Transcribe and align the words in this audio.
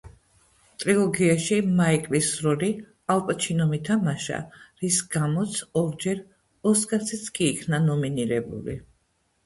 ტრილოგიაში 0.83 1.59
მაიკლის 1.79 2.29
როლი 2.47 2.71
ალ 3.17 3.23
პაჩინომ 3.29 3.77
ითამაშა, 3.81 4.41
რის 4.83 4.99
გამოც 5.19 5.63
ორჯერ 5.85 6.27
ოსკარზეც 6.75 7.33
კი 7.39 7.51
იქნა 7.55 7.87
ნომინირებული. 7.89 8.81